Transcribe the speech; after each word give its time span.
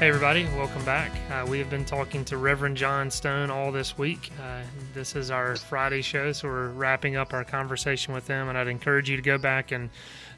Hey, 0.00 0.08
everybody, 0.08 0.44
welcome 0.56 0.82
back. 0.86 1.12
Uh, 1.30 1.44
we 1.46 1.58
have 1.58 1.68
been 1.68 1.84
talking 1.84 2.24
to 2.24 2.38
Reverend 2.38 2.74
John 2.74 3.10
Stone 3.10 3.50
all 3.50 3.70
this 3.70 3.98
week. 3.98 4.30
Uh, 4.42 4.62
this 4.94 5.14
is 5.14 5.30
our 5.30 5.56
Friday 5.56 6.00
show, 6.00 6.32
so 6.32 6.48
we're 6.48 6.70
wrapping 6.70 7.16
up 7.16 7.34
our 7.34 7.44
conversation 7.44 8.14
with 8.14 8.26
him, 8.26 8.48
and 8.48 8.56
I'd 8.56 8.66
encourage 8.66 9.10
you 9.10 9.16
to 9.16 9.22
go 9.22 9.36
back 9.36 9.72
and 9.72 9.90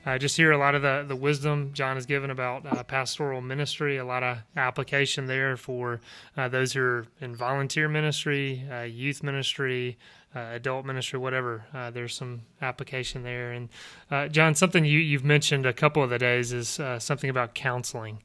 uh, 0.04 0.18
just 0.18 0.36
hear 0.36 0.50
a 0.50 0.58
lot 0.58 0.74
of 0.74 0.82
the, 0.82 1.04
the 1.06 1.14
wisdom 1.14 1.70
John 1.74 1.94
has 1.94 2.06
given 2.06 2.30
about 2.30 2.66
uh, 2.66 2.82
pastoral 2.82 3.40
ministry, 3.40 3.98
a 3.98 4.04
lot 4.04 4.24
of 4.24 4.38
application 4.56 5.26
there 5.26 5.56
for 5.56 6.00
uh, 6.36 6.48
those 6.48 6.72
who 6.72 6.80
are 6.80 7.06
in 7.20 7.36
volunteer 7.36 7.88
ministry, 7.88 8.66
uh, 8.68 8.80
youth 8.80 9.22
ministry, 9.22 9.96
adult 10.34 10.84
ministry, 10.86 11.20
whatever. 11.20 11.62
There's 11.92 12.14
some 12.16 12.40
application 12.62 13.22
there. 13.22 13.52
And 13.52 13.68
John, 14.32 14.54
something 14.54 14.82
you, 14.84 14.98
you've 14.98 15.26
mentioned 15.26 15.66
a 15.66 15.74
couple 15.74 16.02
of 16.02 16.08
the 16.08 16.18
days 16.18 16.54
is 16.54 16.80
something 16.98 17.28
about 17.28 17.54
counseling. 17.54 18.22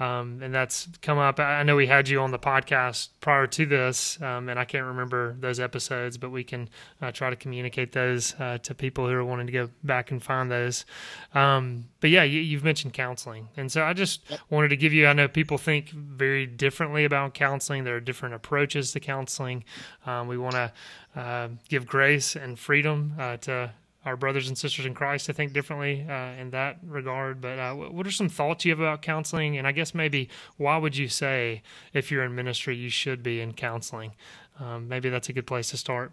Um, 0.00 0.40
and 0.42 0.52
that's 0.52 0.88
come 1.02 1.18
up. 1.18 1.38
I 1.38 1.62
know 1.62 1.76
we 1.76 1.86
had 1.86 2.08
you 2.08 2.20
on 2.20 2.32
the 2.32 2.38
podcast 2.38 3.10
prior 3.20 3.46
to 3.46 3.64
this, 3.64 4.20
um, 4.20 4.48
and 4.48 4.58
I 4.58 4.64
can't 4.64 4.86
remember 4.86 5.36
those 5.38 5.60
episodes, 5.60 6.18
but 6.18 6.30
we 6.30 6.42
can 6.42 6.68
uh, 7.00 7.12
try 7.12 7.30
to 7.30 7.36
communicate 7.36 7.92
those 7.92 8.34
uh, 8.40 8.58
to 8.58 8.74
people 8.74 9.06
who 9.06 9.14
are 9.14 9.24
wanting 9.24 9.46
to 9.46 9.52
go 9.52 9.70
back 9.84 10.10
and 10.10 10.20
find 10.20 10.50
those. 10.50 10.84
Um, 11.32 11.84
but 12.00 12.10
yeah, 12.10 12.24
you, 12.24 12.56
have 12.56 12.64
mentioned 12.64 12.92
counseling, 12.92 13.48
and 13.56 13.70
so 13.70 13.84
I 13.84 13.92
just 13.92 14.22
wanted 14.50 14.68
to 14.68 14.76
give 14.76 14.92
you. 14.92 15.06
I 15.06 15.12
know 15.12 15.28
people 15.28 15.58
think 15.58 15.90
very 15.90 16.46
differently 16.46 17.04
about 17.04 17.34
counseling. 17.34 17.84
There 17.84 17.96
are 17.96 18.00
different 18.00 18.34
approaches 18.34 18.90
to 18.92 19.00
counseling. 19.00 19.64
Um, 20.06 20.26
we 20.26 20.36
want 20.36 20.54
to 20.54 20.72
uh, 21.14 21.48
give 21.68 21.86
grace 21.86 22.34
and 22.34 22.58
freedom 22.58 23.14
uh, 23.18 23.36
to 23.38 23.70
our 24.04 24.16
brothers 24.16 24.48
and 24.48 24.56
sisters 24.56 24.86
in 24.86 24.94
Christ 24.94 25.26
to 25.26 25.32
think 25.32 25.52
differently 25.52 26.06
uh, 26.08 26.40
in 26.40 26.50
that 26.50 26.78
regard. 26.86 27.40
But 27.40 27.58
uh, 27.58 27.74
what 27.74 28.06
are 28.06 28.10
some 28.10 28.28
thoughts 28.28 28.64
you 28.64 28.72
have 28.72 28.80
about 28.80 29.02
counseling? 29.02 29.56
And 29.56 29.66
I 29.66 29.72
guess 29.72 29.94
maybe 29.94 30.28
why 30.56 30.76
would 30.76 30.96
you 30.96 31.08
say 31.08 31.62
if 31.92 32.10
you're 32.10 32.24
in 32.24 32.34
ministry 32.34 32.76
you 32.76 32.90
should 32.90 33.22
be 33.22 33.40
in 33.40 33.52
counseling? 33.52 34.12
Um, 34.60 34.88
maybe 34.88 35.08
that's 35.08 35.28
a 35.28 35.32
good 35.32 35.46
place 35.46 35.70
to 35.70 35.76
start. 35.76 36.12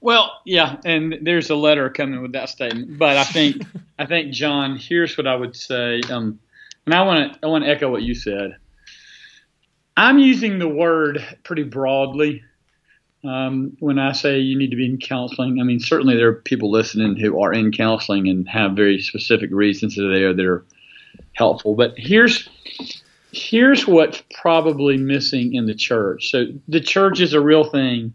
Well, 0.00 0.40
yeah, 0.44 0.76
and 0.84 1.18
there's 1.22 1.50
a 1.50 1.56
letter 1.56 1.90
coming 1.90 2.22
with 2.22 2.32
that 2.32 2.48
statement. 2.48 2.98
But 2.98 3.16
I 3.16 3.24
think 3.24 3.62
I 3.98 4.06
think 4.06 4.32
John, 4.32 4.76
here's 4.76 5.16
what 5.16 5.26
I 5.26 5.34
would 5.34 5.56
say. 5.56 6.00
Um, 6.10 6.38
and 6.86 6.94
I 6.94 7.02
want 7.02 7.32
to 7.32 7.38
I 7.42 7.46
want 7.46 7.64
to 7.64 7.70
echo 7.70 7.90
what 7.90 8.02
you 8.02 8.14
said. 8.14 8.56
I'm 9.96 10.18
using 10.18 10.58
the 10.58 10.68
word 10.68 11.24
pretty 11.44 11.62
broadly 11.62 12.42
um, 13.24 13.76
when 13.80 13.98
I 13.98 14.12
say 14.12 14.38
you 14.38 14.58
need 14.58 14.70
to 14.70 14.76
be 14.76 14.86
in 14.86 14.98
counseling, 14.98 15.60
I 15.60 15.64
mean 15.64 15.80
certainly 15.80 16.16
there 16.16 16.28
are 16.28 16.34
people 16.34 16.70
listening 16.70 17.16
who 17.16 17.40
are 17.42 17.52
in 17.52 17.72
counseling 17.72 18.28
and 18.28 18.48
have 18.48 18.72
very 18.72 19.00
specific 19.00 19.50
reasons 19.52 19.96
that 19.96 20.10
they 20.12 20.24
are 20.24 20.34
that 20.34 20.44
are 20.44 20.64
helpful. 21.32 21.74
But 21.74 21.94
here's 21.96 22.48
here's 23.32 23.86
what's 23.86 24.22
probably 24.40 24.96
missing 24.96 25.54
in 25.54 25.66
the 25.66 25.74
church. 25.74 26.30
So 26.30 26.46
the 26.68 26.80
church 26.80 27.20
is 27.20 27.32
a 27.32 27.40
real 27.40 27.64
thing. 27.64 28.14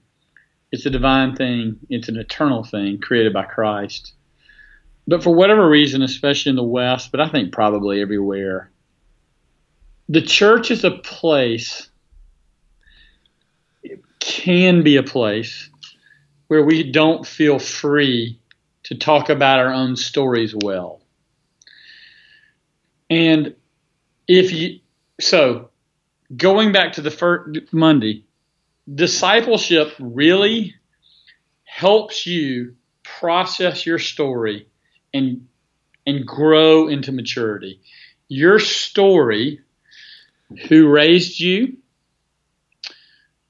It's 0.71 0.85
a 0.85 0.91
divine 0.91 1.35
thing. 1.35 1.79
It's 1.89 2.07
an 2.07 2.17
eternal 2.17 2.63
thing 2.63 2.99
created 2.99 3.33
by 3.33 3.45
Christ. 3.45 4.13
But 5.07 5.23
for 5.23 5.33
whatever 5.33 5.67
reason, 5.67 6.03
especially 6.03 6.51
in 6.51 6.55
the 6.55 6.63
West, 6.63 7.11
but 7.11 7.19
I 7.19 7.27
think 7.27 7.51
probably 7.51 7.99
everywhere, 7.99 8.69
the 10.07 10.21
church 10.21 10.69
is 10.69 10.83
a 10.83 10.91
place 10.91 11.88
can 14.19 14.83
be 14.83 14.97
a 14.97 15.03
place 15.03 15.69
where 16.47 16.63
we 16.63 16.91
don't 16.91 17.25
feel 17.25 17.59
free 17.59 18.39
to 18.83 18.95
talk 18.95 19.29
about 19.29 19.59
our 19.59 19.73
own 19.73 19.95
stories 19.95 20.55
well. 20.55 21.01
And 23.09 23.55
if 24.27 24.51
you, 24.51 24.79
so 25.19 25.69
going 26.35 26.71
back 26.71 26.93
to 26.93 27.01
the 27.01 27.11
first 27.11 27.71
Monday, 27.71 28.25
discipleship 28.93 29.93
really 29.99 30.75
helps 31.63 32.25
you 32.25 32.75
process 33.03 33.85
your 33.85 33.99
story 33.99 34.67
and 35.13 35.47
and 36.05 36.25
grow 36.25 36.87
into 36.87 37.11
maturity. 37.11 37.81
Your 38.27 38.57
story, 38.57 39.61
who 40.67 40.87
raised 40.87 41.39
you, 41.39 41.77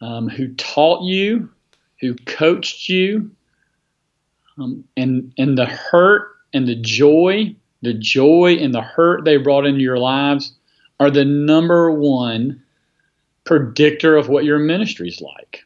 um, 0.01 0.29
who 0.29 0.53
taught 0.55 1.03
you, 1.03 1.49
who 1.99 2.15
coached 2.25 2.89
you, 2.89 3.31
um, 4.57 4.83
and 4.97 5.33
and 5.37 5.57
the 5.57 5.65
hurt 5.65 6.35
and 6.53 6.67
the 6.67 6.75
joy, 6.75 7.55
the 7.81 7.93
joy 7.93 8.57
and 8.59 8.73
the 8.73 8.81
hurt 8.81 9.25
they 9.25 9.37
brought 9.37 9.65
into 9.65 9.81
your 9.81 9.99
lives 9.99 10.53
are 10.99 11.09
the 11.09 11.25
number 11.25 11.91
one 11.91 12.61
predictor 13.45 14.15
of 14.15 14.29
what 14.29 14.45
your 14.45 14.59
ministry 14.59 15.07
is 15.07 15.21
like. 15.21 15.63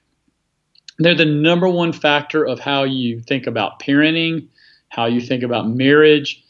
They're 1.00 1.16
the 1.16 1.26
number 1.26 1.68
one 1.68 1.92
factor 1.92 2.46
of 2.46 2.60
how 2.60 2.84
you 2.84 3.20
think 3.20 3.48
about 3.48 3.80
parenting, 3.80 4.48
how 4.90 5.06
you 5.06 5.22
think 5.22 5.44
about 5.44 5.68
marriage, 5.68 6.44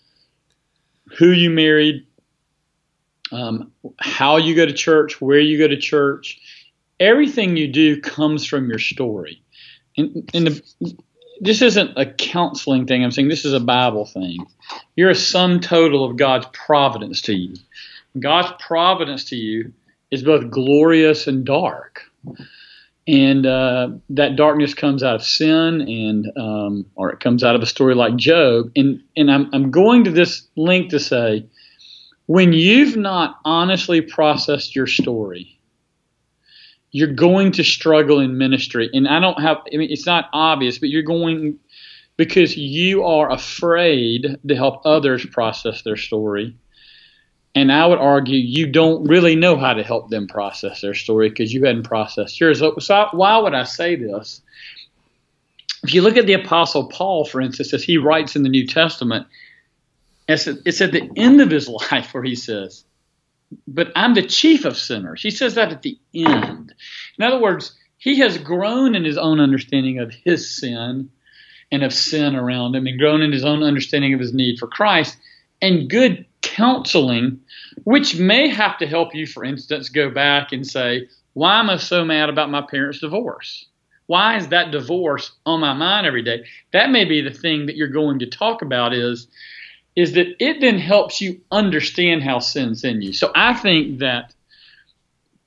who 1.17 1.29
you 1.29 1.49
married, 1.49 2.05
um, 3.31 3.71
how 3.99 4.37
you 4.37 4.53
go 4.53 4.65
to 4.65 4.73
church, 4.73 5.21
where 5.21 5.39
you 5.39 5.57
go 5.57 5.67
to 5.67 5.77
church 5.77 6.39
everything 6.99 7.57
you 7.57 7.67
do 7.67 8.01
comes 8.01 8.45
from 8.45 8.69
your 8.69 8.79
story. 8.79 9.41
And, 9.97 10.29
and 10.33 10.47
the, 10.47 10.95
this 11.39 11.61
isn't 11.61 11.97
a 11.97 12.05
counseling 12.05 12.87
thing. 12.87 13.03
I'm 13.03 13.11
saying 13.11 13.27
this 13.27 13.45
is 13.45 13.53
a 13.53 13.59
Bible 13.59 14.05
thing. 14.05 14.45
You're 14.95 15.09
a 15.09 15.15
sum 15.15 15.59
total 15.59 16.05
of 16.05 16.17
God's 16.17 16.47
providence 16.53 17.21
to 17.23 17.33
you. 17.33 17.55
God's 18.19 18.53
providence 18.59 19.25
to 19.25 19.35
you 19.35 19.73
is 20.11 20.23
both 20.23 20.49
glorious 20.51 21.27
and 21.27 21.43
dark. 21.43 22.03
And 23.05 23.45
uh, 23.45 23.89
that 24.11 24.37
darkness 24.37 24.73
comes 24.73 25.03
out 25.03 25.15
of 25.15 25.23
sin, 25.23 25.81
and 25.81 26.31
um, 26.37 26.85
or 26.95 27.11
it 27.11 27.19
comes 27.19 27.43
out 27.43 27.55
of 27.55 27.61
a 27.61 27.65
story 27.65 27.95
like 27.95 28.15
Job. 28.15 28.71
And 28.77 29.03
and 29.17 29.29
I'm 29.29 29.49
I'm 29.53 29.71
going 29.71 30.05
to 30.05 30.11
this 30.11 30.47
link 30.55 30.91
to 30.91 30.99
say, 31.01 31.45
when 32.27 32.53
you've 32.53 32.95
not 32.95 33.39
honestly 33.43 33.99
processed 33.99 34.73
your 34.73 34.87
story, 34.87 35.59
you're 36.93 37.07
going 37.07 37.51
to 37.51 37.63
struggle 37.63 38.19
in 38.19 38.37
ministry. 38.37 38.89
And 38.93 39.07
I 39.07 39.19
don't 39.19 39.41
have, 39.41 39.57
I 39.73 39.77
mean, 39.77 39.91
it's 39.91 40.05
not 40.05 40.29
obvious, 40.31 40.77
but 40.77 40.89
you're 40.89 41.01
going 41.01 41.59
because 42.15 42.55
you 42.55 43.03
are 43.03 43.31
afraid 43.31 44.37
to 44.47 44.55
help 44.55 44.85
others 44.85 45.25
process 45.25 45.81
their 45.81 45.97
story. 45.97 46.55
And 47.55 47.71
I 47.71 47.87
would 47.87 47.97
argue 47.97 48.37
you 48.37 48.67
don't 48.67 49.05
really 49.05 49.35
know 49.35 49.57
how 49.57 49.73
to 49.73 49.83
help 49.83 50.09
them 50.09 50.27
process 50.27 50.81
their 50.81 50.93
story 50.93 51.29
because 51.29 51.51
you 51.51 51.65
hadn't 51.65 51.83
processed 51.83 52.39
yours. 52.39 52.59
So, 52.59 53.07
why 53.11 53.37
would 53.39 53.55
I 53.55 53.63
say 53.63 53.95
this? 53.95 54.41
If 55.83 55.95
you 55.95 56.03
look 56.03 56.17
at 56.17 56.27
the 56.27 56.33
Apostle 56.33 56.87
Paul, 56.87 57.25
for 57.25 57.41
instance, 57.41 57.73
as 57.73 57.83
he 57.83 57.97
writes 57.97 58.35
in 58.35 58.43
the 58.43 58.49
New 58.49 58.67
Testament, 58.67 59.27
it's 60.27 60.47
at 60.47 60.91
the 60.91 61.09
end 61.15 61.41
of 61.41 61.49
his 61.49 61.67
life 61.91 62.13
where 62.13 62.23
he 62.23 62.35
says, 62.35 62.85
but 63.67 63.91
I'm 63.95 64.13
the 64.13 64.25
chief 64.25 64.65
of 64.65 64.77
sinners. 64.77 65.21
He 65.21 65.31
says 65.31 65.55
that 65.55 65.71
at 65.71 65.81
the 65.81 65.97
end. 66.13 66.73
In 67.17 67.23
other 67.23 67.39
words, 67.39 67.75
he 67.97 68.19
has 68.19 68.37
grown 68.37 68.95
in 68.95 69.03
his 69.03 69.17
own 69.17 69.39
understanding 69.39 69.99
of 69.99 70.13
his 70.13 70.57
sin 70.57 71.09
and 71.71 71.83
of 71.83 71.93
sin 71.93 72.35
around 72.35 72.75
him 72.75 72.85
and 72.85 72.99
grown 72.99 73.21
in 73.21 73.31
his 73.31 73.45
own 73.45 73.63
understanding 73.63 74.13
of 74.13 74.19
his 74.19 74.33
need 74.33 74.59
for 74.59 74.67
Christ 74.67 75.17
and 75.61 75.89
good 75.89 76.25
counseling, 76.41 77.39
which 77.83 78.17
may 78.17 78.49
have 78.49 78.77
to 78.77 78.87
help 78.87 79.15
you, 79.15 79.25
for 79.25 79.43
instance, 79.43 79.89
go 79.89 80.09
back 80.09 80.51
and 80.51 80.67
say, 80.67 81.07
Why 81.33 81.59
am 81.59 81.69
I 81.69 81.77
so 81.77 82.03
mad 82.05 82.29
about 82.29 82.51
my 82.51 82.61
parents' 82.61 82.99
divorce? 82.99 83.65
Why 84.07 84.37
is 84.37 84.49
that 84.49 84.71
divorce 84.71 85.31
on 85.45 85.61
my 85.61 85.73
mind 85.73 86.05
every 86.05 86.23
day? 86.23 86.43
That 86.73 86.91
may 86.91 87.05
be 87.05 87.21
the 87.21 87.31
thing 87.31 87.67
that 87.67 87.77
you're 87.77 87.87
going 87.87 88.19
to 88.19 88.27
talk 88.27 88.61
about 88.61 88.93
is 88.93 89.27
is 89.95 90.13
that 90.13 90.35
it 90.39 90.59
then 90.59 90.79
helps 90.79 91.21
you 91.21 91.41
understand 91.51 92.23
how 92.23 92.39
sin's 92.39 92.83
in 92.83 93.01
you. 93.01 93.13
So 93.13 93.31
I 93.35 93.53
think 93.53 93.99
that 93.99 94.33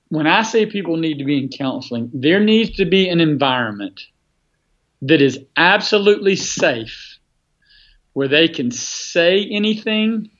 when 0.09 0.27
I 0.27 0.43
say 0.43 0.67
people 0.67 0.97
need 0.97 1.19
to 1.19 1.25
be 1.25 1.39
in 1.39 1.49
counseling, 1.49 2.11
there 2.15 2.41
needs 2.41 2.77
to 2.77 2.85
be 2.85 3.09
an 3.09 3.21
environment 3.21 4.03
that 5.03 5.21
is 5.21 5.41
absolutely 5.57 6.37
safe, 6.37 7.19
where 8.13 8.29
they 8.29 8.49
can 8.49 8.71
say 8.71 9.47
anything 9.51 10.31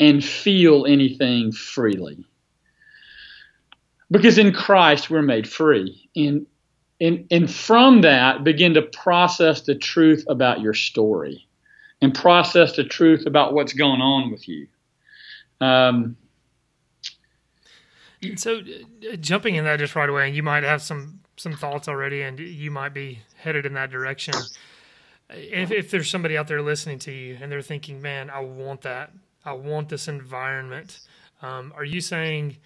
and 0.00 0.24
feel 0.24 0.86
anything 0.86 1.52
freely. 1.52 2.24
Because 4.10 4.38
in 4.38 4.52
Christ 4.52 5.08
we're 5.08 5.22
made 5.22 5.48
free. 5.48 6.10
And, 6.16 6.46
and, 7.00 7.26
and 7.30 7.50
from 7.50 8.00
that, 8.00 8.42
begin 8.42 8.74
to 8.74 8.82
process 8.82 9.62
the 9.62 9.76
truth 9.76 10.24
about 10.28 10.60
your 10.60 10.74
story 10.74 11.46
and 12.02 12.14
process 12.14 12.76
the 12.76 12.84
truth 12.84 13.26
about 13.26 13.52
what's 13.52 13.72
going 13.72 14.00
on 14.00 14.30
with 14.30 14.48
you. 14.48 14.66
Um, 15.60 16.16
So, 18.36 18.58
uh, 18.58 19.16
jumping 19.16 19.54
in 19.54 19.64
that 19.64 19.78
just 19.78 19.96
right 19.96 20.08
away, 20.08 20.26
and 20.26 20.36
you 20.36 20.42
might 20.42 20.62
have 20.62 20.82
some 20.82 21.20
some 21.36 21.54
thoughts 21.54 21.88
already, 21.88 22.22
and 22.22 22.38
you 22.38 22.70
might 22.70 22.92
be 22.92 23.20
headed 23.36 23.64
in 23.64 23.72
that 23.74 23.90
direction. 23.90 24.34
If, 25.30 25.70
if 25.70 25.90
there's 25.90 26.10
somebody 26.10 26.36
out 26.36 26.48
there 26.48 26.60
listening 26.60 26.98
to 27.00 27.12
you 27.12 27.38
and 27.40 27.50
they're 27.50 27.62
thinking, 27.62 28.02
"Man, 28.02 28.28
I 28.28 28.40
want 28.40 28.82
that. 28.82 29.12
I 29.44 29.52
want 29.52 29.88
this 29.88 30.06
environment," 30.08 31.00
um, 31.40 31.72
are 31.76 31.84
you 31.84 32.00
saying 32.00 32.58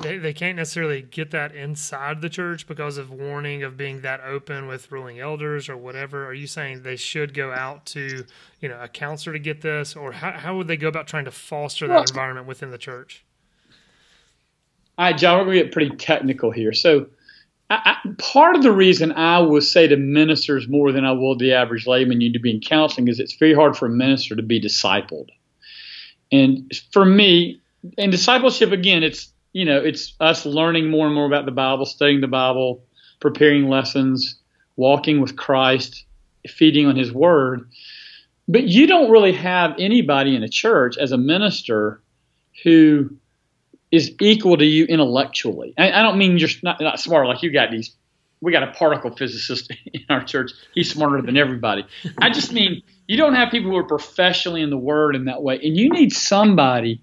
they, 0.00 0.18
they 0.18 0.32
can't 0.32 0.56
necessarily 0.56 1.02
get 1.02 1.30
that 1.30 1.54
inside 1.54 2.20
the 2.20 2.28
church 2.28 2.66
because 2.66 2.98
of 2.98 3.10
warning 3.10 3.62
of 3.62 3.76
being 3.76 4.02
that 4.02 4.20
open 4.20 4.66
with 4.66 4.92
ruling 4.92 5.18
elders 5.18 5.68
or 5.68 5.76
whatever? 5.76 6.26
Are 6.26 6.34
you 6.34 6.46
saying 6.46 6.82
they 6.82 6.96
should 6.96 7.32
go 7.32 7.52
out 7.52 7.86
to 7.86 8.24
you 8.60 8.68
know 8.68 8.78
a 8.80 8.88
counselor 8.88 9.34
to 9.34 9.38
get 9.38 9.62
this, 9.62 9.96
or 9.96 10.12
how 10.12 10.32
how 10.32 10.56
would 10.56 10.66
they 10.66 10.76
go 10.76 10.88
about 10.88 11.06
trying 11.06 11.24
to 11.24 11.30
foster 11.30 11.86
that 11.86 11.94
Well- 11.94 12.02
environment 12.02 12.46
within 12.46 12.70
the 12.70 12.78
church? 12.78 13.24
All 14.98 15.06
right, 15.06 15.16
John, 15.16 15.38
we're 15.38 15.44
going 15.44 15.56
to 15.56 15.64
get 15.64 15.72
pretty 15.72 15.96
technical 15.96 16.50
here. 16.50 16.74
So, 16.74 17.06
I, 17.70 17.96
I, 18.04 18.08
part 18.18 18.54
of 18.54 18.62
the 18.62 18.72
reason 18.72 19.12
I 19.12 19.38
will 19.38 19.62
say 19.62 19.86
to 19.88 19.96
ministers 19.96 20.68
more 20.68 20.92
than 20.92 21.06
I 21.06 21.12
will 21.12 21.38
the 21.38 21.54
average 21.54 21.86
layman 21.86 22.20
you 22.20 22.28
need 22.28 22.34
to 22.34 22.38
be 22.38 22.50
in 22.50 22.60
counseling 22.60 23.08
is 23.08 23.18
it's 23.18 23.32
very 23.32 23.54
hard 23.54 23.78
for 23.78 23.86
a 23.86 23.90
minister 23.90 24.36
to 24.36 24.42
be 24.42 24.60
discipled. 24.60 25.28
And 26.30 26.70
for 26.92 27.06
me, 27.06 27.62
in 27.96 28.10
discipleship, 28.10 28.72
again, 28.72 29.02
it's 29.02 29.32
you 29.52 29.64
know 29.64 29.78
it's 29.78 30.14
us 30.20 30.46
learning 30.46 30.90
more 30.90 31.06
and 31.06 31.14
more 31.14 31.26
about 31.26 31.44
the 31.44 31.52
Bible, 31.52 31.86
studying 31.86 32.20
the 32.20 32.28
Bible, 32.28 32.84
preparing 33.20 33.68
lessons, 33.68 34.36
walking 34.76 35.20
with 35.20 35.36
Christ, 35.36 36.04
feeding 36.46 36.86
on 36.86 36.96
His 36.96 37.12
Word. 37.12 37.68
But 38.48 38.64
you 38.64 38.86
don't 38.86 39.10
really 39.10 39.32
have 39.32 39.74
anybody 39.78 40.34
in 40.34 40.42
a 40.42 40.48
church 40.48 40.96
as 40.98 41.12
a 41.12 41.18
minister 41.18 42.02
who 42.64 43.16
is 43.92 44.12
equal 44.20 44.56
to 44.56 44.64
you 44.64 44.84
intellectually. 44.84 45.74
I, 45.78 45.92
I 45.92 46.02
don't 46.02 46.18
mean 46.18 46.38
you're 46.38 46.48
not, 46.62 46.80
not 46.80 47.00
smart 47.00 47.26
like 47.26 47.42
you 47.42 47.52
got 47.52 47.70
these. 47.70 47.94
We 48.40 48.52
got 48.52 48.62
a 48.62 48.72
particle 48.72 49.14
physicist 49.14 49.72
in 49.92 50.02
our 50.08 50.24
church. 50.24 50.52
He's 50.74 50.90
smarter 50.90 51.22
than 51.22 51.36
everybody. 51.36 51.86
I 52.18 52.30
just 52.30 52.52
mean 52.52 52.82
you 53.06 53.16
don't 53.16 53.34
have 53.34 53.50
people 53.50 53.70
who 53.70 53.76
are 53.76 53.84
professionally 53.84 54.62
in 54.62 54.70
the 54.70 54.78
word 54.78 55.14
in 55.16 55.26
that 55.26 55.42
way, 55.42 55.60
and 55.62 55.76
you 55.76 55.90
need 55.90 56.12
somebody 56.12 57.02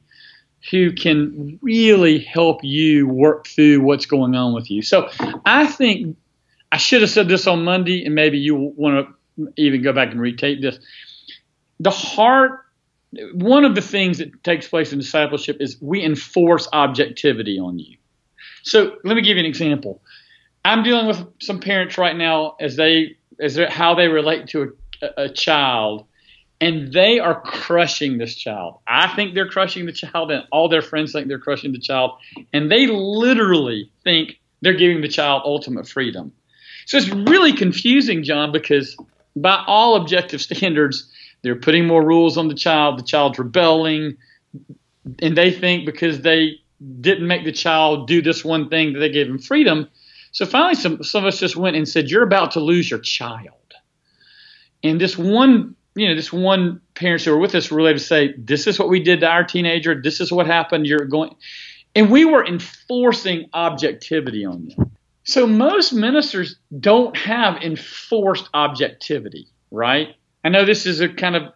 who 0.71 0.91
can 0.91 1.59
really 1.61 2.19
help 2.19 2.63
you 2.63 3.07
work 3.07 3.47
through 3.47 3.81
what's 3.81 4.05
going 4.05 4.35
on 4.35 4.53
with 4.53 4.69
you. 4.69 4.81
So 4.81 5.09
I 5.45 5.67
think 5.67 6.17
I 6.71 6.77
should 6.77 7.01
have 7.01 7.09
said 7.09 7.27
this 7.29 7.47
on 7.47 7.63
Monday, 7.63 8.05
and 8.05 8.15
maybe 8.15 8.37
you 8.37 8.55
want 8.55 9.07
to 9.37 9.53
even 9.55 9.81
go 9.81 9.93
back 9.93 10.11
and 10.11 10.19
retape 10.19 10.61
this. 10.61 10.79
The 11.79 11.91
heart 11.91 12.61
one 13.33 13.63
of 13.63 13.75
the 13.75 13.81
things 13.81 14.17
that 14.17 14.43
takes 14.43 14.67
place 14.67 14.91
in 14.91 14.99
discipleship 14.99 15.57
is 15.59 15.81
we 15.81 16.03
enforce 16.03 16.67
objectivity 16.73 17.59
on 17.59 17.79
you. 17.79 17.97
So 18.63 18.97
let 19.03 19.15
me 19.15 19.21
give 19.21 19.37
you 19.37 19.43
an 19.43 19.45
example. 19.45 20.01
I'm 20.65 20.83
dealing 20.83 21.07
with 21.07 21.25
some 21.39 21.59
parents 21.59 21.97
right 21.97 22.15
now 22.15 22.55
as 22.59 22.75
they 22.75 23.17
as 23.39 23.57
how 23.69 23.95
they 23.95 24.07
relate 24.07 24.47
to 24.47 24.73
a, 25.01 25.23
a 25.23 25.29
child, 25.29 26.05
and 26.59 26.91
they 26.91 27.19
are 27.19 27.39
crushing 27.41 28.17
this 28.17 28.35
child. 28.35 28.79
I 28.87 29.13
think 29.15 29.33
they're 29.33 29.47
crushing 29.47 29.85
the 29.85 29.91
child, 29.91 30.31
and 30.31 30.43
all 30.51 30.69
their 30.69 30.81
friends 30.81 31.11
think 31.11 31.27
they're 31.27 31.39
crushing 31.39 31.71
the 31.71 31.79
child, 31.79 32.11
and 32.51 32.71
they 32.71 32.87
literally 32.87 33.91
think 34.03 34.39
they're 34.61 34.73
giving 34.73 35.01
the 35.01 35.07
child 35.07 35.43
ultimate 35.45 35.87
freedom. 35.87 36.31
So 36.85 36.97
it's 36.97 37.09
really 37.09 37.53
confusing, 37.53 38.23
John, 38.23 38.51
because 38.51 38.97
by 39.35 39.63
all 39.67 39.95
objective 39.97 40.41
standards, 40.49 41.11
they're 41.43 41.55
putting 41.55 41.85
more 41.85 42.03
rules 42.03 42.37
on 42.37 42.47
the 42.47 42.55
child. 42.55 42.97
The 42.97 43.03
child's 43.03 43.37
rebelling, 43.37 44.17
and 45.21 45.37
they 45.37 45.51
think 45.51 45.85
because 45.85 46.21
they 46.21 46.55
didn't 47.01 47.27
make 47.27 47.43
the 47.43 47.51
child 47.51 48.07
do 48.07 48.21
this 48.21 48.43
one 48.43 48.69
thing 48.69 48.93
that 48.93 48.99
they 48.99 49.09
gave 49.09 49.27
him 49.27 49.39
freedom. 49.39 49.87
So 50.31 50.45
finally, 50.45 50.75
some 50.75 51.03
some 51.03 51.23
of 51.23 51.27
us 51.27 51.39
just 51.39 51.55
went 51.55 51.75
and 51.75 51.87
said, 51.87 52.09
"You're 52.09 52.23
about 52.23 52.51
to 52.51 52.59
lose 52.59 52.89
your 52.89 52.99
child." 52.99 53.53
And 54.83 55.01
this 55.01 55.17
one, 55.17 55.75
you 55.97 56.07
know, 56.07 56.15
this 56.15 56.31
one 56.31 56.81
parents 56.93 57.25
who 57.25 57.31
were 57.31 57.39
with 57.39 57.55
us 57.55 57.71
were 57.71 57.81
able 57.81 57.97
to 57.97 58.03
say, 58.03 58.33
"This 58.37 58.67
is 58.67 58.79
what 58.79 58.89
we 58.89 59.01
did 59.01 59.21
to 59.21 59.27
our 59.27 59.43
teenager. 59.43 59.99
This 59.99 60.21
is 60.21 60.31
what 60.31 60.47
happened. 60.47 60.85
You're 60.85 61.05
going," 61.05 61.35
and 61.95 62.11
we 62.11 62.25
were 62.25 62.45
enforcing 62.45 63.49
objectivity 63.53 64.45
on 64.45 64.69
them. 64.69 64.91
So 65.23 65.45
most 65.45 65.91
ministers 65.91 66.55
don't 66.79 67.17
have 67.17 67.61
enforced 67.61 68.49
objectivity, 68.53 69.47
right? 69.71 70.15
I 70.43 70.49
know 70.49 70.63
this 70.63 70.85
is 70.85 71.01
a 71.01 71.09
kind 71.09 71.35
of 71.35 71.51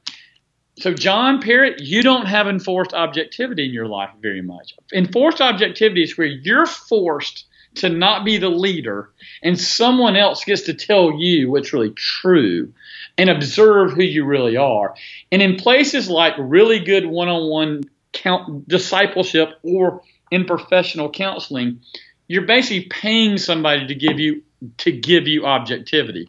so 0.77 0.93
John 0.93 1.41
Perritt, 1.41 1.81
you 1.81 2.01
don't 2.01 2.25
have 2.25 2.47
enforced 2.47 2.93
objectivity 2.93 3.65
in 3.65 3.71
your 3.71 3.87
life 3.87 4.09
very 4.21 4.41
much. 4.41 4.73
Enforced 4.93 5.41
objectivity 5.41 6.03
is 6.03 6.17
where 6.17 6.27
you're 6.27 6.65
forced 6.65 7.45
to 7.75 7.89
not 7.89 8.25
be 8.25 8.37
the 8.37 8.49
leader 8.49 9.09
and 9.43 9.59
someone 9.59 10.15
else 10.15 10.43
gets 10.43 10.63
to 10.63 10.73
tell 10.73 11.13
you 11.17 11.49
what's 11.49 11.73
really 11.73 11.91
true 11.91 12.73
and 13.17 13.29
observe 13.29 13.93
who 13.93 14.03
you 14.03 14.25
really 14.25 14.57
are. 14.57 14.95
And 15.31 15.41
in 15.41 15.55
places 15.55 16.09
like 16.09 16.33
really 16.37 16.79
good 16.79 17.05
one-on-one 17.05 17.83
count 18.13 18.67
discipleship 18.67 19.59
or 19.63 20.01
in 20.31 20.45
professional 20.45 21.09
counseling, 21.09 21.81
you're 22.27 22.45
basically 22.45 22.87
paying 22.89 23.37
somebody 23.37 23.87
to 23.87 23.95
give 23.95 24.19
you 24.19 24.43
to 24.77 24.91
give 24.91 25.27
you 25.27 25.45
objectivity. 25.45 26.27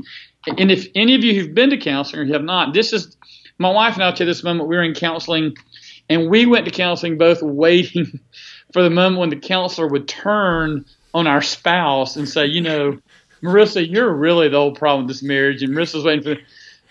And 0.58 0.70
if 0.70 0.88
any 0.94 1.14
of 1.14 1.22
you 1.22 1.34
who've 1.34 1.54
been 1.54 1.70
to 1.70 1.76
counseling 1.76 2.22
or 2.22 2.32
have 2.32 2.42
not, 2.42 2.72
this 2.72 2.92
is 2.92 3.16
my 3.58 3.70
wife 3.70 3.94
and 3.94 4.02
I 4.02 4.10
to 4.12 4.24
this 4.24 4.42
moment 4.42 4.68
we 4.68 4.76
were 4.76 4.82
in 4.82 4.94
counseling 4.94 5.54
and 6.08 6.28
we 6.28 6.46
went 6.46 6.64
to 6.64 6.70
counseling 6.70 7.18
both 7.18 7.42
waiting 7.42 8.20
for 8.72 8.82
the 8.82 8.90
moment 8.90 9.20
when 9.20 9.30
the 9.30 9.36
counselor 9.36 9.86
would 9.88 10.08
turn 10.08 10.84
on 11.14 11.26
our 11.26 11.42
spouse 11.42 12.16
and 12.16 12.28
say, 12.28 12.46
you 12.46 12.60
know, 12.60 12.98
Marissa, 13.42 13.88
you're 13.88 14.12
really 14.12 14.48
the 14.48 14.56
whole 14.56 14.74
problem 14.74 15.06
with 15.06 15.16
this 15.16 15.22
marriage. 15.22 15.62
And 15.62 15.74
Marissa's 15.74 16.04
waiting 16.04 16.22
for 16.22 16.40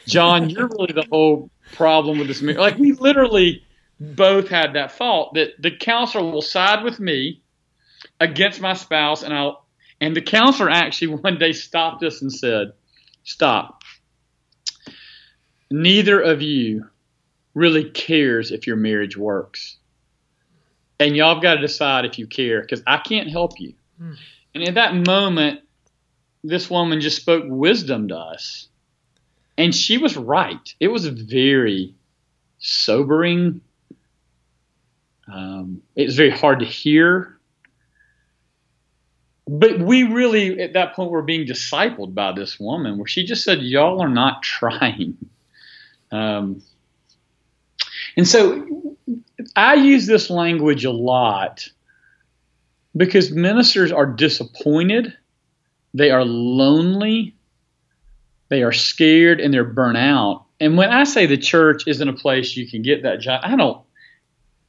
John, 0.05 0.49
you're 0.49 0.67
really 0.67 0.93
the 0.93 1.05
whole 1.09 1.49
problem 1.73 2.19
with 2.19 2.27
this 2.27 2.41
marriage. 2.41 2.59
Like 2.59 2.77
we 2.77 2.91
literally 2.93 3.63
both 3.99 4.49
had 4.49 4.73
that 4.73 4.91
thought 4.91 5.33
that 5.35 5.61
the 5.61 5.71
counselor 5.71 6.29
will 6.29 6.41
side 6.41 6.83
with 6.83 6.99
me 6.99 7.41
against 8.19 8.59
my 8.59 8.73
spouse 8.73 9.23
and 9.23 9.33
I'll 9.33 9.65
and 9.99 10.15
the 10.15 10.21
counselor 10.21 10.69
actually 10.69 11.15
one 11.15 11.37
day 11.37 11.53
stopped 11.53 12.03
us 12.03 12.21
and 12.21 12.33
said, 12.33 12.73
Stop. 13.23 13.83
Neither 15.69 16.19
of 16.19 16.41
you 16.41 16.89
really 17.53 17.89
cares 17.89 18.51
if 18.51 18.67
your 18.67 18.75
marriage 18.75 19.15
works. 19.15 19.77
And 20.99 21.15
y'all 21.15 21.35
have 21.35 21.43
got 21.43 21.55
to 21.55 21.61
decide 21.61 22.05
if 22.05 22.19
you 22.19 22.27
care 22.27 22.61
because 22.61 22.83
I 22.85 22.97
can't 22.97 23.29
help 23.29 23.59
you. 23.59 23.73
Hmm. 24.01 24.13
And 24.55 24.63
in 24.63 24.73
that 24.73 24.95
moment, 24.95 25.61
this 26.43 26.69
woman 26.69 27.01
just 27.01 27.17
spoke 27.17 27.43
wisdom 27.47 28.07
to 28.07 28.17
us. 28.17 28.67
And 29.57 29.75
she 29.75 29.97
was 29.97 30.17
right. 30.17 30.73
It 30.79 30.87
was 30.87 31.05
very 31.05 31.93
sobering. 32.57 33.61
Um, 35.31 35.83
it 35.95 36.05
was 36.05 36.15
very 36.15 36.31
hard 36.31 36.59
to 36.59 36.65
hear. 36.65 37.37
But 39.47 39.79
we 39.79 40.03
really, 40.03 40.61
at 40.61 40.73
that 40.73 40.95
point, 40.95 41.11
were 41.11 41.21
being 41.21 41.45
discipled 41.45 42.15
by 42.15 42.31
this 42.31 42.59
woman 42.59 42.97
where 42.97 43.07
she 43.07 43.25
just 43.25 43.43
said, 43.43 43.61
Y'all 43.61 44.01
are 44.01 44.09
not 44.09 44.41
trying. 44.43 45.17
Um, 46.11 46.63
and 48.17 48.27
so 48.27 48.97
I 49.55 49.75
use 49.75 50.07
this 50.07 50.29
language 50.29 50.85
a 50.85 50.91
lot 50.91 51.69
because 52.95 53.31
ministers 53.31 53.91
are 53.91 54.05
disappointed, 54.05 55.13
they 55.93 56.11
are 56.11 56.25
lonely, 56.25 57.35
they 58.49 58.63
are 58.63 58.71
scared, 58.71 59.39
and 59.39 59.53
they're 59.53 59.63
burnt 59.63 59.97
out. 59.97 60.45
And 60.59 60.77
when 60.77 60.89
I 60.89 61.05
say 61.05 61.25
the 61.25 61.37
church 61.37 61.83
isn't 61.87 62.07
a 62.07 62.13
place 62.13 62.55
you 62.55 62.67
can 62.67 62.81
get 62.81 63.03
that 63.03 63.19
job, 63.19 63.41
I 63.43 63.55
don't. 63.55 63.81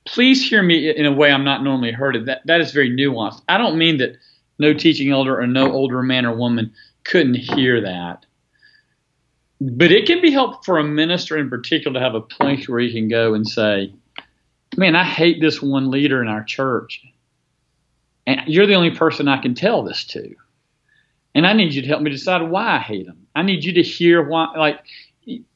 Please 0.04 0.48
hear 0.48 0.62
me 0.62 0.90
in 0.90 1.06
a 1.06 1.12
way 1.12 1.30
I'm 1.30 1.44
not 1.44 1.62
normally 1.62 1.92
heard. 1.92 2.26
That 2.26 2.42
that 2.46 2.60
is 2.60 2.72
very 2.72 2.90
nuanced. 2.90 3.42
I 3.48 3.58
don't 3.58 3.78
mean 3.78 3.98
that 3.98 4.16
no 4.58 4.74
teaching 4.74 5.10
elder 5.10 5.38
or 5.38 5.46
no 5.46 5.70
older 5.70 6.02
man 6.02 6.26
or 6.26 6.34
woman 6.34 6.72
couldn't 7.04 7.34
hear 7.34 7.80
that. 7.82 8.26
But 9.60 9.92
it 9.92 10.06
can 10.06 10.20
be 10.20 10.32
helpful 10.32 10.62
for 10.64 10.78
a 10.78 10.84
minister 10.84 11.36
in 11.36 11.48
particular 11.48 12.00
to 12.00 12.04
have 12.04 12.16
a 12.16 12.20
place 12.20 12.68
where 12.68 12.80
he 12.80 12.92
can 12.92 13.08
go 13.08 13.34
and 13.34 13.46
say, 13.46 13.92
Man, 14.76 14.96
I 14.96 15.04
hate 15.04 15.40
this 15.40 15.62
one 15.62 15.90
leader 15.90 16.20
in 16.22 16.28
our 16.28 16.42
church. 16.42 17.04
And 18.26 18.40
you're 18.46 18.66
the 18.66 18.74
only 18.74 18.92
person 18.92 19.28
I 19.28 19.42
can 19.42 19.54
tell 19.54 19.82
this 19.82 20.04
to. 20.06 20.34
and 21.34 21.46
I 21.46 21.52
need 21.52 21.72
you 21.72 21.82
to 21.82 21.88
help 21.88 22.02
me 22.02 22.10
decide 22.10 22.42
why 22.42 22.76
I 22.76 22.78
hate 22.78 23.06
them. 23.06 23.26
I 23.34 23.42
need 23.42 23.64
you 23.64 23.72
to 23.74 23.82
hear 23.82 24.22
why, 24.26 24.48
like, 24.56 24.80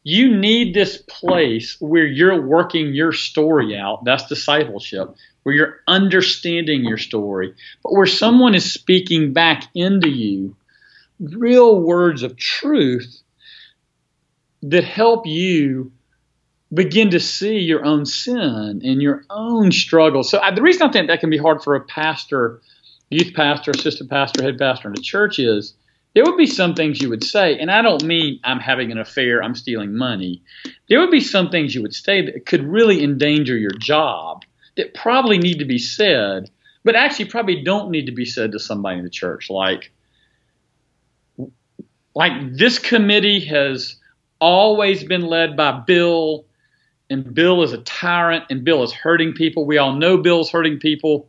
you 0.05 0.37
need 0.37 0.73
this 0.73 0.99
place 1.09 1.77
where 1.81 2.07
you're 2.07 2.47
working 2.47 2.95
your 2.95 3.13
story 3.13 3.77
out. 3.77 4.05
That's 4.05 4.27
discipleship, 4.27 5.15
where 5.43 5.55
you're 5.55 5.81
understanding 5.89 6.85
your 6.85 6.99
story, 6.99 7.55
but 7.83 7.93
where 7.93 8.07
someone 8.07 8.55
is 8.55 8.73
speaking 8.73 9.33
back 9.33 9.65
into 9.75 10.09
you 10.09 10.57
real 11.19 11.81
words 11.81 12.23
of 12.23 12.37
truth 12.37 13.23
that 14.63 14.85
help 14.85 15.27
you 15.27 15.93
begin 16.73 17.11
to 17.11 17.21
see 17.21 17.59
your 17.59 17.85
own 17.85 18.07
sin 18.07 18.81
and 18.85 19.01
your 19.01 19.25
own 19.31 19.71
struggle. 19.71 20.23
So 20.23 20.41
I, 20.41 20.53
the 20.53 20.63
reason 20.63 20.89
I 20.89 20.93
think 20.93 21.09
that 21.09 21.21
can 21.21 21.31
be 21.31 21.39
hard 21.39 21.63
for 21.63 21.75
a 21.75 21.81
pastor, 21.81 22.61
youth 23.11 23.35
pastor, 23.35 23.71
assistant 23.71 24.11
pastor, 24.11 24.43
head 24.43 24.59
pastor 24.59 24.89
in 24.89 24.95
a 24.99 25.03
church 25.03 25.39
is 25.39 25.75
there 26.15 26.25
would 26.25 26.39
be 26.39 26.47
some 26.47 26.75
things 26.75 27.01
you 27.01 27.11
would 27.11 27.23
say, 27.23 27.59
and 27.59 27.71
I 27.71 27.83
don't 27.83 28.03
mean 28.03 28.41
I'm 28.43 28.59
having 28.59 28.91
an 28.91 28.99
affair, 28.99 29.43
I'm 29.43 29.55
stealing 29.55 29.95
money. 29.95 30.43
There 30.89 30.99
would 30.99 31.11
be 31.11 31.21
some 31.21 31.51
things 31.51 31.75
you 31.75 31.83
would 31.83 31.95
say 31.95 32.25
that 32.25 32.47
could 32.47 32.65
really 32.65 33.05
endanger 33.05 33.57
your 33.57 33.73
job 33.79 34.45
that 34.79 34.95
probably 34.95 35.37
need 35.37 35.59
to 35.59 35.67
be 35.67 35.79
said, 35.79 36.51
but 36.85 36.97
actually 36.97 37.27
probably 37.27 37.63
don't 37.63 37.91
need 37.91 38.07
to 38.07 38.13
be 38.13 38.25
said 38.25 38.53
to 38.53 38.59
somebody 38.59 38.97
in 38.97 39.05
the 39.05 39.11
church. 39.11 39.51
Like, 39.51 39.93
like 42.15 42.33
this 42.55 42.79
committee 42.79 43.41
has 43.41 43.97
always 44.41 45.05
been 45.05 45.27
led 45.27 45.55
by 45.55 45.83
Bill, 45.87 46.46
and 47.09 47.35
Bill 47.35 47.63
is 47.63 47.73
a 47.73 47.79
tyrant, 47.79 48.45
and 48.51 48.65
Bill 48.65 48.83
is 48.83 48.93
hurting 48.93 49.35
people. 49.35 49.65
We 49.65 49.79
all 49.79 49.93
know 49.93 50.19
Bill's 50.19 50.51
hurting 50.51 50.79
people. 50.79 51.29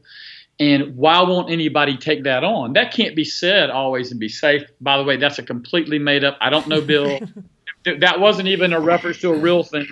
And 0.59 0.95
why 0.97 1.21
won't 1.21 1.51
anybody 1.51 1.97
take 1.97 2.23
that 2.23 2.43
on? 2.43 2.73
That 2.73 2.91
can't 2.91 3.15
be 3.15 3.23
said 3.23 3.69
always 3.69 4.09
and 4.09 4.19
be 4.19 4.29
safe. 4.29 4.63
By 4.81 4.97
the 4.97 5.03
way, 5.03 5.17
that's 5.17 5.37
a 5.37 5.43
completely 5.43 5.99
made 5.99 6.23
up. 6.23 6.35
I 6.41 6.49
don't 6.49 6.67
know 6.67 6.81
Bill. 6.81 7.19
that 7.99 8.19
wasn't 8.19 8.47
even 8.47 8.73
a 8.73 8.79
reference 8.79 9.19
to 9.19 9.31
a 9.31 9.37
real 9.37 9.63
thing. 9.63 9.87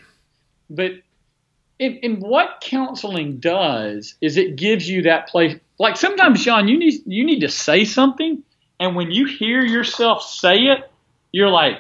But 0.69 0.93
in, 1.77 1.97
in 1.97 2.19
what 2.19 2.61
counseling 2.61 3.37
does 3.37 4.15
is 4.21 4.37
it 4.37 4.55
gives 4.55 4.89
you 4.89 5.03
that 5.03 5.27
place. 5.27 5.55
Like 5.77 5.97
sometimes, 5.97 6.41
Sean, 6.41 6.67
you 6.67 6.79
need 6.79 7.01
you 7.05 7.25
need 7.25 7.41
to 7.41 7.49
say 7.49 7.85
something, 7.85 8.41
and 8.79 8.95
when 8.95 9.11
you 9.11 9.25
hear 9.25 9.61
yourself 9.61 10.23
say 10.23 10.55
it, 10.55 10.89
you're 11.31 11.49
like, 11.49 11.79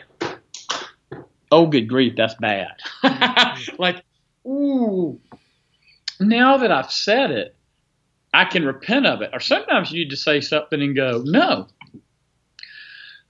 oh, 1.55 1.67
good 1.67 1.87
grief, 1.87 2.15
that's 2.17 2.35
bad. 2.35 2.73
like, 3.79 4.03
ooh, 4.45 5.19
now 6.19 6.57
that 6.57 6.71
I've 6.71 6.91
said 6.91 7.31
it, 7.31 7.55
I 8.33 8.43
can 8.43 8.65
repent 8.65 9.05
of 9.05 9.21
it. 9.21 9.29
Or 9.31 9.39
sometimes 9.39 9.91
you 9.91 10.03
need 10.03 10.09
to 10.09 10.17
say 10.17 10.41
something 10.41 10.81
and 10.81 10.93
go, 10.93 11.21
no, 11.23 11.67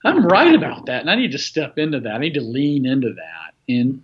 I'm 0.04 0.26
right 0.26 0.54
about 0.54 0.86
that. 0.86 1.02
And 1.02 1.10
I 1.10 1.14
need 1.14 1.32
to 1.32 1.38
step 1.38 1.78
into 1.78 2.00
that. 2.00 2.14
I 2.14 2.18
need 2.18 2.34
to 2.34 2.40
lean 2.40 2.84
into 2.84 3.14
that. 3.14 3.54
And 3.72 4.02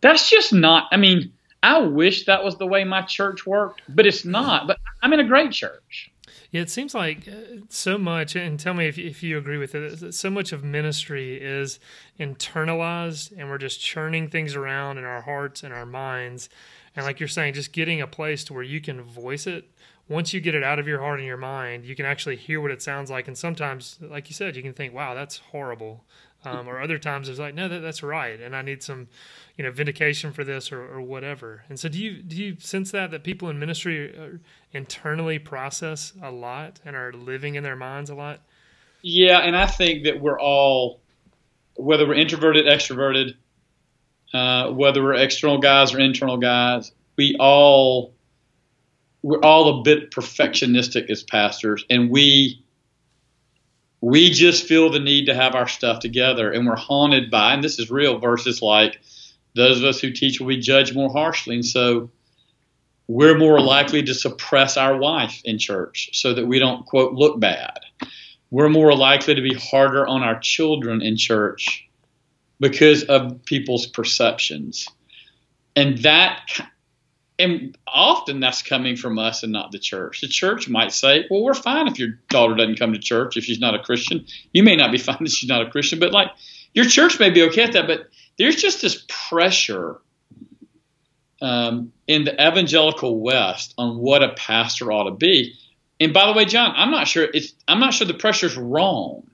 that's 0.00 0.30
just 0.30 0.52
not, 0.52 0.88
I 0.92 0.96
mean, 0.96 1.32
I 1.60 1.80
wish 1.80 2.26
that 2.26 2.44
was 2.44 2.56
the 2.56 2.66
way 2.66 2.84
my 2.84 3.02
church 3.02 3.44
worked, 3.44 3.82
but 3.88 4.06
it's 4.06 4.24
not. 4.24 4.68
But 4.68 4.78
I'm 5.02 5.12
in 5.12 5.20
a 5.20 5.24
great 5.24 5.50
church. 5.50 6.12
Yeah, 6.50 6.62
it 6.62 6.70
seems 6.70 6.94
like 6.94 7.28
uh, 7.28 7.60
so 7.68 7.96
much, 7.96 8.34
and 8.34 8.58
tell 8.58 8.74
me 8.74 8.88
if, 8.88 8.98
if 8.98 9.22
you 9.22 9.38
agree 9.38 9.56
with 9.56 9.74
it, 9.74 10.14
so 10.14 10.30
much 10.30 10.52
of 10.52 10.64
ministry 10.64 11.40
is 11.40 11.78
internalized, 12.18 13.32
and 13.38 13.48
we're 13.48 13.58
just 13.58 13.80
churning 13.80 14.28
things 14.28 14.56
around 14.56 14.98
in 14.98 15.04
our 15.04 15.20
hearts 15.20 15.62
and 15.62 15.72
our 15.72 15.86
minds. 15.86 16.48
And 16.96 17.06
like 17.06 17.20
you're 17.20 17.28
saying, 17.28 17.54
just 17.54 17.72
getting 17.72 18.00
a 18.00 18.06
place 18.06 18.42
to 18.44 18.52
where 18.52 18.64
you 18.64 18.80
can 18.80 19.00
voice 19.02 19.46
it. 19.46 19.70
Once 20.08 20.32
you 20.34 20.40
get 20.40 20.56
it 20.56 20.64
out 20.64 20.80
of 20.80 20.88
your 20.88 20.98
heart 20.98 21.20
and 21.20 21.26
your 21.26 21.36
mind, 21.36 21.84
you 21.84 21.94
can 21.94 22.04
actually 22.04 22.34
hear 22.34 22.60
what 22.60 22.72
it 22.72 22.82
sounds 22.82 23.12
like. 23.12 23.28
And 23.28 23.38
sometimes, 23.38 23.96
like 24.00 24.28
you 24.28 24.34
said, 24.34 24.56
you 24.56 24.62
can 24.62 24.72
think, 24.72 24.92
wow, 24.92 25.14
that's 25.14 25.38
horrible. 25.38 26.04
Um, 26.42 26.68
or 26.68 26.80
other 26.80 26.96
times 26.96 27.28
it's 27.28 27.38
like, 27.38 27.54
no, 27.54 27.68
that, 27.68 27.80
that's 27.80 28.02
right, 28.02 28.40
and 28.40 28.56
I 28.56 28.62
need 28.62 28.82
some, 28.82 29.08
you 29.58 29.64
know, 29.64 29.70
vindication 29.70 30.32
for 30.32 30.42
this 30.42 30.72
or, 30.72 30.80
or 30.80 31.02
whatever. 31.02 31.64
And 31.68 31.78
so, 31.78 31.88
do 31.88 31.98
you 31.98 32.22
do 32.22 32.34
you 32.34 32.56
sense 32.58 32.90
that 32.92 33.10
that 33.10 33.24
people 33.24 33.50
in 33.50 33.58
ministry 33.58 34.40
internally 34.72 35.38
process 35.38 36.14
a 36.22 36.30
lot 36.30 36.80
and 36.84 36.96
are 36.96 37.12
living 37.12 37.56
in 37.56 37.62
their 37.62 37.76
minds 37.76 38.08
a 38.08 38.14
lot? 38.14 38.40
Yeah, 39.02 39.38
and 39.38 39.54
I 39.54 39.66
think 39.66 40.04
that 40.04 40.20
we're 40.20 40.40
all, 40.40 41.00
whether 41.74 42.06
we're 42.06 42.14
introverted, 42.14 42.66
extroverted, 42.66 43.34
uh, 44.32 44.70
whether 44.70 45.02
we're 45.02 45.14
external 45.14 45.58
guys 45.58 45.92
or 45.92 45.98
internal 45.98 46.36
guys, 46.38 46.92
we 47.16 47.36
all 47.38 48.14
we're 49.22 49.40
all 49.40 49.80
a 49.80 49.82
bit 49.82 50.10
perfectionistic 50.10 51.10
as 51.10 51.22
pastors, 51.22 51.84
and 51.90 52.10
we 52.10 52.64
we 54.00 54.30
just 54.30 54.66
feel 54.66 54.90
the 54.90 54.98
need 54.98 55.26
to 55.26 55.34
have 55.34 55.54
our 55.54 55.68
stuff 55.68 56.00
together 56.00 56.50
and 56.50 56.66
we're 56.66 56.76
haunted 56.76 57.30
by 57.30 57.54
and 57.54 57.62
this 57.62 57.78
is 57.78 57.90
real 57.90 58.18
verses 58.18 58.62
like 58.62 58.98
those 59.54 59.78
of 59.78 59.84
us 59.84 60.00
who 60.00 60.10
teach 60.10 60.40
will 60.40 60.48
be 60.48 60.58
judged 60.58 60.94
more 60.94 61.10
harshly. 61.10 61.56
And 61.56 61.66
so 61.66 62.10
we're 63.08 63.36
more 63.36 63.60
likely 63.60 64.02
to 64.04 64.14
suppress 64.14 64.76
our 64.76 64.96
wife 64.96 65.40
in 65.44 65.58
church 65.58 66.10
so 66.12 66.34
that 66.34 66.46
we 66.46 66.58
don't 66.58 66.86
quote 66.86 67.12
look 67.12 67.40
bad. 67.40 67.80
We're 68.50 68.68
more 68.68 68.94
likely 68.94 69.34
to 69.34 69.42
be 69.42 69.54
harder 69.54 70.06
on 70.06 70.22
our 70.22 70.38
children 70.38 71.02
in 71.02 71.16
church 71.16 71.88
because 72.58 73.04
of 73.04 73.44
people's 73.44 73.86
perceptions. 73.86 74.88
And 75.76 75.98
that 75.98 76.60
and 77.40 77.78
often 77.86 78.40
that's 78.40 78.62
coming 78.62 78.96
from 78.96 79.18
us 79.18 79.42
and 79.42 79.52
not 79.52 79.72
the 79.72 79.78
church. 79.78 80.20
The 80.20 80.28
church 80.28 80.68
might 80.68 80.92
say, 80.92 81.26
well, 81.30 81.42
we're 81.42 81.54
fine 81.54 81.88
if 81.88 81.98
your 81.98 82.18
daughter 82.28 82.54
doesn't 82.54 82.78
come 82.78 82.92
to 82.92 82.98
church 82.98 83.36
if 83.36 83.44
she's 83.44 83.60
not 83.60 83.74
a 83.74 83.78
Christian. 83.78 84.26
You 84.52 84.62
may 84.62 84.76
not 84.76 84.92
be 84.92 84.98
fine 85.08 85.18
that 85.20 85.30
she's 85.30 85.48
not 85.48 85.66
a 85.66 85.70
Christian, 85.70 85.98
but 85.98 86.12
like 86.12 86.28
your 86.74 86.84
church 86.84 87.18
may 87.18 87.30
be 87.30 87.42
okay 87.44 87.64
at 87.64 87.72
that. 87.72 87.86
But 87.86 88.08
there's 88.38 88.56
just 88.56 88.82
this 88.82 89.04
pressure 89.08 90.00
um, 91.42 91.92
in 92.06 92.24
the 92.24 92.34
evangelical 92.34 93.20
West 93.20 93.74
on 93.78 93.98
what 93.98 94.22
a 94.22 94.34
pastor 94.34 94.92
ought 94.92 95.04
to 95.04 95.14
be. 95.14 95.54
And 95.98 96.12
by 96.12 96.26
the 96.26 96.32
way, 96.32 96.44
John, 96.44 96.72
I'm 96.76 96.90
not 96.90 97.08
sure 97.08 97.28
it's 97.32 97.52
I'm 97.68 97.80
not 97.80 97.94
sure 97.94 98.06
the 98.06 98.14
pressure's 98.14 98.56
wrong. 98.56 99.26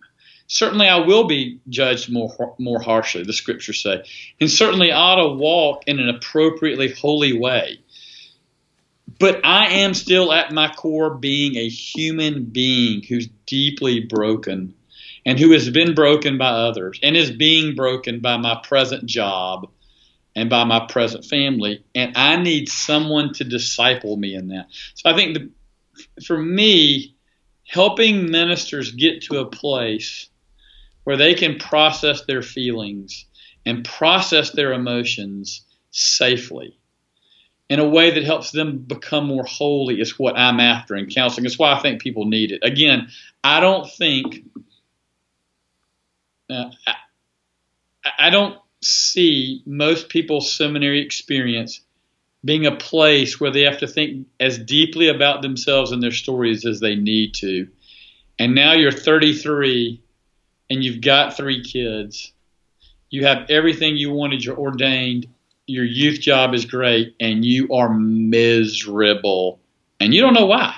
Certainly, 0.49 0.89
I 0.89 0.99
will 0.99 1.27
be 1.27 1.61
judged 1.69 2.13
more 2.13 2.55
more 2.59 2.81
harshly. 2.81 3.25
The 3.25 3.33
scriptures 3.33 3.83
say, 3.83 4.05
and 4.41 4.51
certainly 4.51 4.93
I 4.93 4.97
ought 4.97 5.23
to 5.23 5.35
walk 5.35 5.85
in 5.87 5.99
an 5.99 6.09
appropriately 6.09 6.93
holy 6.93 7.37
way 7.39 7.81
but 9.19 9.45
I 9.45 9.69
am 9.69 9.95
still 9.95 10.33
at 10.33 10.53
my 10.53 10.73
core 10.73 11.15
being 11.15 11.57
a 11.57 11.69
human 11.69 12.45
being 12.45 13.03
who's 13.03 13.29
deeply 13.47 14.01
broken 14.01 14.75
and 15.25 15.39
who 15.39 15.53
has 15.53 15.71
been 15.71 15.95
broken 15.95 16.39
by 16.39 16.49
others 16.49 16.99
and 17.03 17.17
is 17.17 17.31
being 17.31 17.75
broken 17.75 18.21
by 18.21 18.37
my 18.37 18.61
present 18.63 19.07
job 19.07 19.69
and 20.35 20.51
by 20.51 20.65
my 20.65 20.87
present 20.87 21.25
family. 21.25 21.85
And 21.95 22.17
I 22.17 22.37
need 22.37 22.69
someone 22.69 23.33
to 23.35 23.45
disciple 23.45 24.17
me 24.17 24.35
in 24.35 24.49
that. 24.49 24.67
So 24.95 25.11
I 25.11 25.15
think 25.15 25.35
the, 25.35 25.51
for 26.25 26.37
me, 26.37 27.15
helping 27.67 28.31
ministers 28.31 28.93
get 28.93 29.23
to 29.23 29.39
a 29.39 29.47
place 29.47 30.29
where 31.05 31.17
they 31.17 31.35
can 31.35 31.59
process 31.59 32.25
their 32.25 32.43
feelings 32.43 33.27
and 33.65 33.85
process 33.85 34.51
their 34.51 34.73
emotions 34.73 35.63
safely 35.91 36.79
in 37.69 37.81
a 37.81 37.89
way 37.89 38.13
that 38.13 38.25
helps 38.25 38.53
them 38.53 38.79
become 38.79 39.27
more 39.27 39.45
holy 39.45 40.01
is 40.01 40.19
what 40.19 40.39
I'm 40.39 40.61
after 40.61 40.95
in 40.95 41.07
counseling. 41.07 41.47
It's 41.47 41.59
why 41.59 41.73
I 41.73 41.81
think 41.81 42.01
people 42.01 42.27
need 42.27 42.53
it. 42.53 42.61
Again, 42.63 43.09
I 43.43 43.61
don't 43.61 43.91
think 43.91 44.45
uh, 46.49 46.71
I, 46.87 46.95
I 48.19 48.31
don't 48.31 48.59
see 48.83 49.63
most 49.67 50.09
people's 50.09 50.53
seminary 50.53 51.01
experience 51.01 51.81
being 52.45 52.67
a 52.67 52.77
place 52.77 53.41
where 53.41 53.51
they 53.51 53.63
have 53.63 53.79
to 53.79 53.89
think 53.89 54.29
as 54.39 54.59
deeply 54.59 55.09
about 55.09 55.43
themselves 55.43 55.91
and 55.91 56.01
their 56.01 56.13
stories 56.13 56.65
as 56.65 56.79
they 56.79 56.95
need 56.95 57.35
to. 57.35 57.67
And 58.39 58.55
now 58.55 58.75
you're 58.75 58.93
33 58.93 60.01
and 60.71 60.85
you've 60.85 61.01
got 61.01 61.37
three 61.37 61.65
kids. 61.65 62.33
You 63.11 63.27
have 63.27 63.51
everything 63.51 63.97
you 63.97 64.13
wanted. 64.13 64.45
You're 64.45 64.59
ordained 64.59 65.27
your 65.67 65.85
youth 65.85 66.21
job 66.21 66.55
is 66.55 66.65
great 66.65 67.17
and 67.21 67.45
you 67.45 67.73
are 67.73 67.93
miserable 67.93 69.61
and 70.01 70.15
you 70.15 70.21
don't 70.21 70.35
know 70.35 70.47
why. 70.47 70.77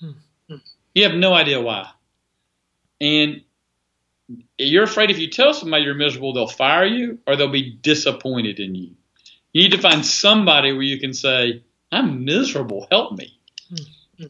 Hmm. 0.00 0.56
You 0.94 1.04
have 1.04 1.14
no 1.14 1.32
idea 1.34 1.60
why. 1.60 1.90
And 3.00 3.42
you're 4.58 4.84
afraid 4.84 5.10
if 5.10 5.18
you 5.18 5.28
tell 5.28 5.52
somebody 5.54 5.84
you're 5.84 5.94
miserable, 5.94 6.32
they'll 6.32 6.46
fire 6.46 6.86
you 6.86 7.18
or 7.26 7.36
they'll 7.36 7.48
be 7.48 7.78
disappointed 7.82 8.60
in 8.60 8.74
you. 8.74 8.94
You 9.52 9.62
need 9.62 9.72
to 9.72 9.80
find 9.80 10.04
somebody 10.06 10.72
where 10.72 10.82
you 10.82 11.00
can 11.00 11.12
say, 11.12 11.62
I'm 11.90 12.24
miserable, 12.24 12.86
help 12.90 13.12
me. 13.12 13.38
Hmm. 13.68 14.26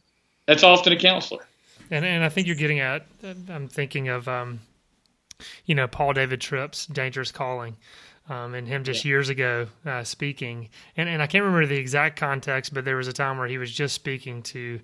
That's 0.46 0.62
often 0.62 0.92
a 0.92 0.98
counselor. 0.98 1.46
And, 1.90 2.04
and 2.04 2.24
I 2.24 2.28
think 2.28 2.46
you're 2.46 2.56
getting 2.56 2.80
at, 2.80 3.06
I'm 3.48 3.68
thinking 3.68 4.08
of, 4.08 4.28
um, 4.28 4.60
you 5.66 5.74
know, 5.74 5.86
Paul 5.86 6.12
David 6.12 6.40
Tripp's 6.40 6.86
Dangerous 6.86 7.32
Calling 7.32 7.76
um, 8.28 8.54
and 8.54 8.68
him 8.68 8.84
just 8.84 9.04
years 9.04 9.28
ago 9.28 9.66
uh, 9.84 10.04
speaking. 10.04 10.68
And, 10.96 11.08
and 11.08 11.22
I 11.22 11.26
can't 11.26 11.44
remember 11.44 11.66
the 11.66 11.78
exact 11.78 12.18
context, 12.18 12.72
but 12.74 12.84
there 12.84 12.96
was 12.96 13.08
a 13.08 13.12
time 13.12 13.38
where 13.38 13.48
he 13.48 13.58
was 13.58 13.72
just 13.72 13.94
speaking 13.94 14.42
to 14.44 14.80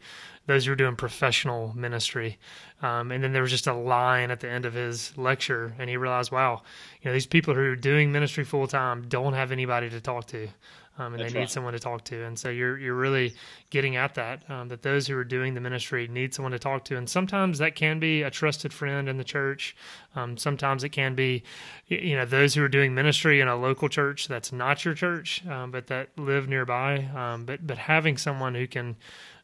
those 0.46 0.64
who 0.64 0.72
were 0.72 0.76
doing 0.76 0.96
professional 0.96 1.72
ministry. 1.76 2.38
Um, 2.82 3.10
and 3.10 3.22
then 3.22 3.32
there 3.32 3.42
was 3.42 3.50
just 3.50 3.66
a 3.66 3.74
line 3.74 4.30
at 4.30 4.40
the 4.40 4.48
end 4.48 4.64
of 4.64 4.74
his 4.74 5.16
lecture, 5.16 5.74
and 5.78 5.88
he 5.90 5.96
realized, 5.96 6.30
wow, 6.30 6.62
you 7.00 7.08
know, 7.08 7.12
these 7.12 7.26
people 7.26 7.54
who 7.54 7.60
are 7.60 7.76
doing 7.76 8.12
ministry 8.12 8.44
full 8.44 8.66
time 8.66 9.06
don't 9.08 9.32
have 9.32 9.52
anybody 9.52 9.90
to 9.90 10.00
talk 10.00 10.26
to. 10.28 10.48
Um, 10.98 11.12
and 11.12 11.20
That's 11.20 11.32
they 11.32 11.38
need 11.38 11.44
right. 11.44 11.50
someone 11.50 11.72
to 11.74 11.78
talk 11.78 12.04
to, 12.04 12.24
and 12.24 12.38
so 12.38 12.48
you're 12.48 12.78
you're 12.78 12.94
really 12.94 13.34
getting 13.70 13.96
at 13.96 14.14
that 14.14 14.48
um, 14.50 14.68
that 14.68 14.82
those 14.82 15.06
who 15.06 15.16
are 15.16 15.24
doing 15.24 15.54
the 15.54 15.60
ministry 15.60 16.08
need 16.08 16.32
someone 16.32 16.52
to 16.52 16.58
talk 16.58 16.84
to, 16.86 16.96
and 16.96 17.08
sometimes 17.08 17.58
that 17.58 17.74
can 17.74 18.00
be 18.00 18.22
a 18.22 18.30
trusted 18.30 18.72
friend 18.72 19.08
in 19.08 19.18
the 19.18 19.24
church. 19.24 19.76
Um, 20.14 20.38
sometimes 20.38 20.84
it 20.84 20.90
can 20.90 21.14
be, 21.14 21.42
you 21.86 22.16
know, 22.16 22.24
those 22.24 22.54
who 22.54 22.62
are 22.62 22.68
doing 22.68 22.94
ministry 22.94 23.40
in 23.40 23.48
a 23.48 23.56
local 23.56 23.88
church 23.88 24.28
that's 24.28 24.52
not 24.52 24.84
your 24.84 24.94
church, 24.94 25.46
um, 25.46 25.70
but 25.70 25.88
that 25.88 26.08
live 26.16 26.48
nearby. 26.48 27.04
Um, 27.14 27.44
but 27.44 27.66
but 27.66 27.76
having 27.76 28.16
someone 28.16 28.54
who 28.54 28.66
can 28.66 28.96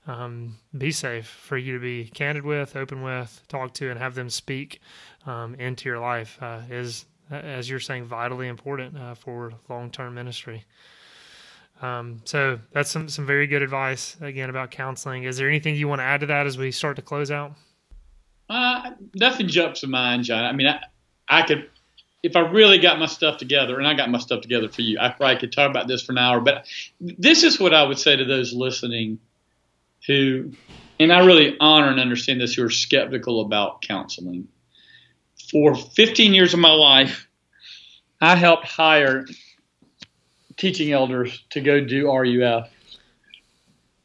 um, 0.07 0.57
be 0.77 0.91
safe 0.91 1.27
for 1.27 1.57
you 1.57 1.75
to 1.75 1.81
be 1.81 2.05
candid 2.07 2.45
with, 2.45 2.77
open 2.77 3.03
with, 3.03 3.43
talk 3.49 3.75
to, 3.75 3.91
and 3.91 3.99
have 3.99 4.15
them 4.15 4.31
speak 4.31 4.81
um, 5.27 5.55
into 5.57 5.89
your 5.89 5.99
life 5.99 6.39
uh, 6.41 6.61
is, 6.71 7.07
as 7.31 7.71
you're 7.71 7.81
saying, 7.81 8.05
vitally 8.05 8.49
important 8.49 8.97
uh, 8.97 9.15
for 9.15 9.53
long 9.69 9.91
term 9.91 10.15
ministry. 10.15 10.65
Um, 11.83 12.21
so 12.25 12.61
that's 12.73 12.91
some, 12.91 13.09
some 13.09 13.27
very 13.27 13.47
good 13.47 13.61
advice 13.61 14.17
again 14.21 14.49
about 14.49 14.71
counseling. 14.71 15.25
Is 15.25 15.37
there 15.37 15.49
anything 15.49 15.75
you 15.75 15.89
want 15.89 15.99
to 15.99 16.05
add 16.05 16.21
to 16.21 16.27
that 16.27 16.47
as 16.47 16.57
we 16.57 16.71
start 16.71 16.97
to 16.97 17.03
close 17.03 17.31
out? 17.31 17.55
Uh, 18.49 18.93
nothing 19.15 19.49
jumps 19.49 19.81
to 19.81 19.89
mind, 19.89 20.25
John. 20.25 20.45
I 20.45 20.53
mean, 20.53 20.69
I, 20.69 20.81
I 21.29 21.43
could, 21.43 21.69
if 22.23 22.37
I 22.37 22.41
really 22.41 22.79
got 22.79 22.99
my 22.99 23.07
stuff 23.07 23.39
together, 23.39 23.79
and 23.79 23.87
I 23.87 23.95
got 23.95 24.11
my 24.11 24.19
stuff 24.19 24.43
together 24.43 24.69
for 24.69 24.83
you, 24.83 24.99
I 25.01 25.09
probably 25.09 25.39
could 25.39 25.53
talk 25.53 25.71
about 25.71 25.89
this 25.89 26.03
for 26.03 26.13
an 26.13 26.19
hour. 26.19 26.41
But 26.41 26.67
this 27.01 27.43
is 27.43 27.59
what 27.59 27.75
I 27.75 27.83
would 27.83 27.99
say 27.99 28.15
to 28.15 28.25
those 28.25 28.53
listening 28.53 29.19
who, 30.07 30.53
and 31.01 31.13
I 31.13 31.25
really 31.25 31.57
honor 31.59 31.89
and 31.89 31.99
understand 31.99 32.41
this, 32.41 32.55
who 32.55 32.65
are 32.65 32.71
skeptical 32.71 33.41
about 33.41 33.83
counseling. 33.83 34.49
For 35.51 35.75
15 35.75 36.33
years 36.33 36.55
of 36.55 36.61
my 36.61 36.73
life, 36.73 37.29
I 38.21 38.37
helped 38.37 38.67
hire 38.67 39.27
teaching 40.63 40.93
elders 40.93 41.43
to 41.51 41.61
go 41.61 41.81
do 41.81 42.09
RUF. 42.09 42.71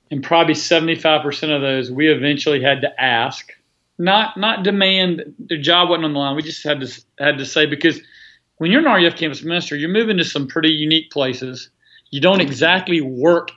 And 0.10 0.24
probably 0.24 0.56
75% 0.56 1.56
of 1.56 1.62
those 1.62 1.92
we 1.92 2.10
eventually 2.10 2.64
had 2.64 2.82
to 2.82 3.02
ask 3.02 3.52
not 4.00 4.38
not 4.38 4.64
demand 4.64 5.36
their 5.38 5.62
job 5.62 5.90
wasn't 5.90 6.06
on 6.06 6.14
the 6.14 6.20
line. 6.20 6.36
We 6.36 6.42
just 6.42 6.64
had 6.64 6.82
to 6.82 7.02
had 7.20 7.38
to 7.38 7.46
say 7.46 7.68
because 7.68 8.00
when 8.58 8.72
you're 8.72 8.88
an 8.88 9.04
RUF 9.04 9.16
campus 9.16 9.44
minister, 9.44 9.76
you're 9.76 9.90
moving 9.90 10.18
to 10.18 10.24
some 10.24 10.48
pretty 10.48 10.70
unique 10.70 11.12
places. 11.12 11.70
You 12.10 12.22
don't 12.22 12.42
exactly 12.42 13.02
work 13.02 13.52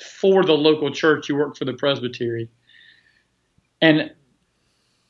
for 0.00 0.44
the 0.44 0.52
local 0.52 0.90
church; 0.90 1.28
you 1.28 1.36
work 1.36 1.56
for 1.56 1.64
the 1.66 1.72
presbytery. 1.74 2.48
And 3.82 4.12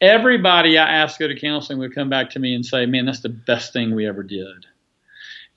everybody 0.00 0.78
I 0.78 0.88
asked 0.88 1.18
to 1.18 1.24
go 1.24 1.28
to 1.28 1.40
counseling 1.40 1.78
would 1.78 1.94
come 1.94 2.08
back 2.08 2.30
to 2.30 2.38
me 2.40 2.54
and 2.54 2.64
say, 2.64 2.86
"Man, 2.86 3.06
that's 3.06 3.20
the 3.20 3.28
best 3.28 3.72
thing 3.72 3.94
we 3.94 4.06
ever 4.06 4.22
did." 4.22 4.66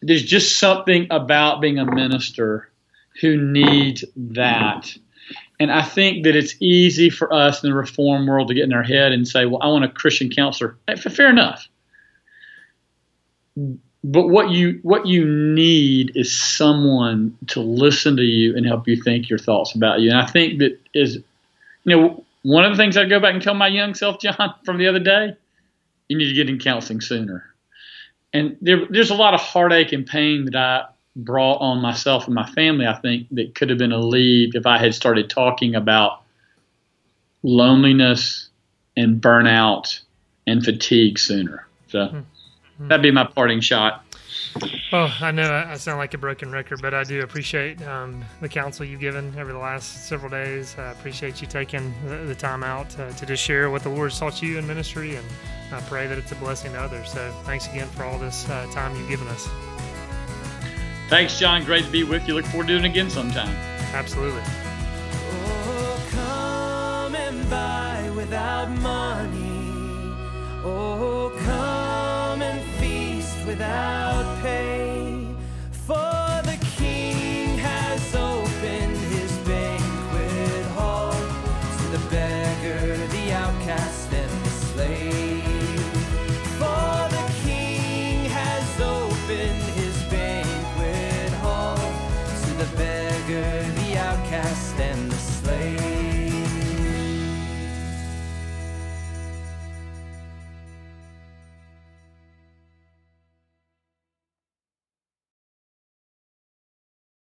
There's 0.01 0.23
just 0.23 0.59
something 0.59 1.07
about 1.09 1.61
being 1.61 1.77
a 1.77 1.85
minister 1.85 2.69
who 3.21 3.37
needs 3.37 4.05
that. 4.15 4.95
And 5.59 5.71
I 5.71 5.81
think 5.81 6.23
that 6.23 6.35
it's 6.35 6.55
easy 6.61 7.09
for 7.09 7.31
us 7.33 7.63
in 7.63 7.69
the 7.69 7.75
reform 7.75 8.25
world 8.25 8.47
to 8.47 8.53
get 8.53 8.63
in 8.63 8.73
our 8.73 8.83
head 8.83 9.11
and 9.11 9.27
say, 9.27 9.45
well, 9.45 9.59
I 9.61 9.67
want 9.67 9.83
a 9.83 9.89
Christian 9.89 10.29
counselor. 10.29 10.77
Fair 10.97 11.29
enough. 11.29 11.67
But 14.01 14.27
what 14.27 14.49
you 14.51 14.79
what 14.83 15.05
you 15.05 15.25
need 15.25 16.13
is 16.15 16.33
someone 16.39 17.37
to 17.47 17.59
listen 17.59 18.15
to 18.15 18.23
you 18.23 18.55
and 18.55 18.65
help 18.65 18.87
you 18.87 19.01
think 19.01 19.29
your 19.29 19.39
thoughts 19.39 19.75
about 19.75 19.99
you. 19.99 20.09
And 20.09 20.19
I 20.19 20.25
think 20.25 20.59
that 20.59 20.79
is, 20.93 21.15
you 21.83 21.97
know, 21.97 22.23
one 22.43 22.63
of 22.63 22.71
the 22.71 22.77
things 22.77 22.95
I 22.95 23.03
go 23.05 23.19
back 23.19 23.33
and 23.33 23.43
tell 23.43 23.53
my 23.53 23.67
young 23.67 23.93
self, 23.93 24.21
John, 24.21 24.55
from 24.63 24.77
the 24.77 24.87
other 24.87 24.99
day, 24.99 25.35
you 26.07 26.17
need 26.17 26.29
to 26.29 26.33
get 26.33 26.49
in 26.49 26.59
counseling 26.59 27.01
sooner. 27.01 27.48
And 28.33 28.57
there, 28.61 28.85
there's 28.89 29.09
a 29.09 29.15
lot 29.15 29.33
of 29.33 29.39
heartache 29.39 29.91
and 29.91 30.05
pain 30.05 30.45
that 30.45 30.55
I 30.55 30.85
brought 31.15 31.57
on 31.61 31.81
myself 31.81 32.25
and 32.25 32.35
my 32.35 32.49
family, 32.51 32.85
I 32.85 32.93
think, 32.93 33.27
that 33.31 33.55
could 33.55 33.69
have 33.69 33.79
been 33.79 33.91
alleviated 33.91 34.55
if 34.55 34.65
I 34.65 34.77
had 34.77 34.93
started 34.93 35.29
talking 35.29 35.75
about 35.75 36.21
loneliness 37.41 38.49
and 38.95 39.21
burnout 39.21 40.01
and 40.45 40.63
fatigue 40.63 41.17
sooner. 41.17 41.67
So 41.87 42.07
hmm. 42.07 42.19
Hmm. 42.77 42.87
that'd 42.87 43.03
be 43.03 43.11
my 43.11 43.25
parting 43.25 43.61
shot. 43.61 44.03
Well, 44.91 45.13
I 45.21 45.31
know 45.31 45.43
I 45.43 45.73
I 45.73 45.77
sound 45.77 45.99
like 45.99 46.13
a 46.13 46.17
broken 46.17 46.51
record, 46.51 46.81
but 46.81 46.93
I 46.93 47.03
do 47.03 47.21
appreciate 47.21 47.81
um, 47.87 48.23
the 48.41 48.49
counsel 48.49 48.85
you've 48.85 48.99
given 48.99 49.33
over 49.37 49.51
the 49.51 49.59
last 49.59 50.07
several 50.07 50.31
days. 50.31 50.75
I 50.77 50.91
appreciate 50.91 51.41
you 51.41 51.47
taking 51.47 51.93
the, 52.05 52.17
the 52.17 52.35
time 52.35 52.63
out 52.63 52.89
to, 52.91 53.11
to 53.13 53.25
just 53.25 53.43
share 53.43 53.69
what 53.69 53.83
the 53.83 53.89
Lord's 53.89 54.17
taught 54.17 54.41
you 54.41 54.57
in 54.57 54.65
ministry, 54.65 55.15
and 55.15 55.25
I 55.71 55.81
pray 55.81 56.07
that 56.07 56.17
it's 56.17 56.31
a 56.31 56.35
blessing 56.35 56.71
to 56.73 56.79
others. 56.79 57.11
So 57.11 57.31
thanks 57.43 57.67
again 57.67 57.87
for 57.89 58.03
all 58.03 58.17
this 58.17 58.49
uh, 58.49 58.65
time 58.71 58.95
you've 58.95 59.09
given 59.09 59.27
us. 59.27 59.47
Thanks, 61.09 61.39
John. 61.39 61.63
Great 61.65 61.85
to 61.85 61.91
be 61.91 62.03
with 62.03 62.27
you. 62.27 62.35
Look 62.35 62.45
forward 62.45 62.67
to 62.67 62.73
doing 62.73 62.85
it 62.85 62.89
again 62.89 63.09
sometime. 63.09 63.55
Absolutely. 63.93 64.43
Oh, 65.45 66.09
come 66.11 67.15
and 67.15 67.49
buy 67.49 68.11
without 68.15 68.69